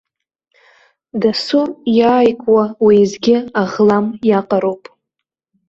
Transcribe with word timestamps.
Дасу 1.21 1.63
иааикуа, 1.97 2.63
уеизгьы, 2.85 3.37
аӷлам 3.61 4.05
иаҟароуп. 4.29 4.83